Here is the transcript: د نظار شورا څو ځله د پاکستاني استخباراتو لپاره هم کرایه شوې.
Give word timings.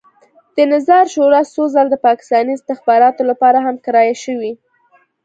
د 0.55 0.57
نظار 0.73 1.05
شورا 1.13 1.41
څو 1.53 1.63
ځله 1.73 1.89
د 1.91 1.95
پاکستاني 2.07 2.51
استخباراتو 2.55 3.21
لپاره 3.31 3.57
هم 3.65 3.75
کرایه 3.85 4.15
شوې. 4.23 4.51